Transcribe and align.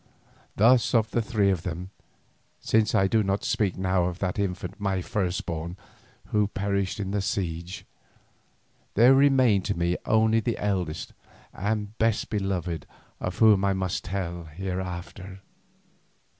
Thus 0.55 0.95
of 0.95 1.11
the 1.11 1.21
three 1.21 1.51
of 1.51 1.61
them—since 1.61 2.95
I 2.95 3.05
do 3.05 3.21
not 3.21 3.43
speak 3.43 3.77
now 3.77 4.05
of 4.05 4.17
that 4.17 4.39
infant, 4.39 4.79
my 4.79 4.99
firstborn, 4.99 5.77
who 6.31 6.47
perished 6.47 6.99
in 6.99 7.11
the 7.11 7.21
siege—there 7.21 7.85
remained 9.13 9.65
to 9.65 9.77
me 9.77 9.97
only 10.07 10.39
the 10.39 10.57
eldest 10.57 11.13
and 11.53 11.95
best 11.99 12.31
beloved 12.31 12.87
of 13.19 13.37
whom 13.37 13.63
I 13.63 13.73
must 13.73 14.03
tell 14.05 14.45
hereafter. 14.45 15.41